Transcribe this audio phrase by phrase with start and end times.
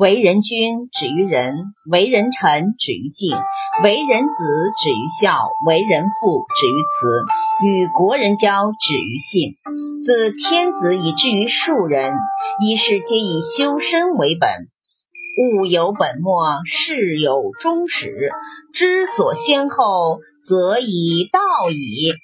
[0.00, 1.52] 为人君，止于仁；
[1.84, 3.36] 为人臣，止于敬；
[3.84, 5.34] 为人子，止于孝；
[5.66, 9.56] 为人父，止于慈；与国人交，止于信。
[10.02, 12.14] 自天子以至于庶人，
[12.64, 14.48] 一是皆以修身为本。
[15.36, 18.30] 物有本末，事有终始。
[18.72, 22.14] 知所先后，则以道矣。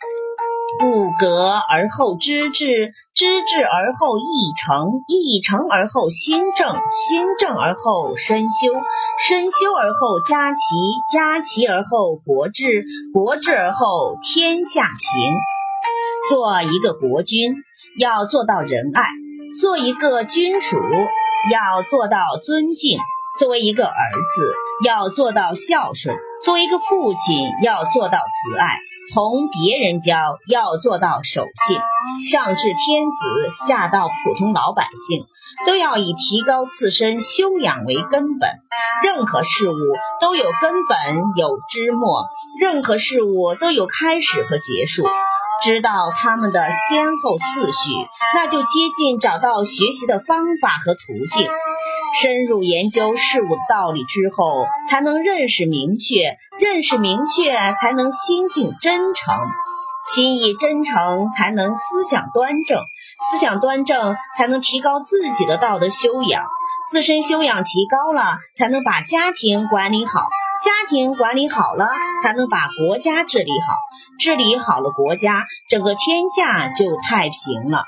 [0.79, 8.73] 不革而后知至，知至而后意诚，意诚而后心正，心正而后身修，
[9.27, 10.59] 身修而后家齐，
[11.13, 15.35] 家齐而后国治，国治而后天下平。
[16.29, 17.55] 做一个国君，
[17.99, 19.05] 要做到仁爱；
[19.61, 20.77] 做一个君主，
[21.53, 22.99] 要做到尊敬；
[23.39, 24.53] 作为一个儿子，
[24.85, 28.79] 要做到孝顺；作为一个父亲，要做到慈爱。
[29.15, 30.17] 同别人交
[30.49, 31.79] 要做到守信，
[32.31, 35.27] 上至天子，下到普通老百姓，
[35.67, 38.51] 都要以提高自身修养为根本。
[39.03, 39.77] 任何事物
[40.21, 40.99] 都有根本，
[41.37, 42.27] 有枝末；
[42.61, 45.05] 任何事物都有开始和结束。
[45.63, 47.93] 知道他们的先后次序，
[48.35, 51.49] 那就接近找到学习的方法和途径。
[52.23, 59.35] 深入研究事物的道理之后，才能认识明确，认识明确才能心境真诚，
[60.15, 62.79] 心意真诚才能思想端正，
[63.31, 66.45] 思想端正才能提高自己的道德修养，
[66.91, 70.21] 自身修养提高了，才能把家庭管理好，
[70.65, 71.87] 家庭管理好了，
[72.23, 73.75] 才能把国家治理好，
[74.19, 77.85] 治理好了国家，整个天下就太平了。